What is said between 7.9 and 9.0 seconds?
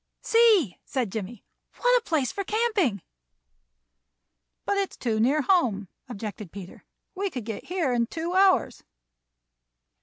in two hours."